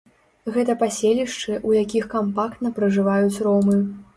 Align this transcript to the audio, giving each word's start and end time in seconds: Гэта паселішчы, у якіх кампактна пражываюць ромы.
Гэта 0.53 0.75
паселішчы, 0.83 1.59
у 1.73 1.75
якіх 1.83 2.09
кампактна 2.17 2.75
пражываюць 2.81 3.41
ромы. 3.51 3.79